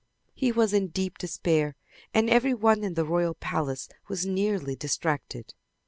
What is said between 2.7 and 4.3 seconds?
in the royal palace was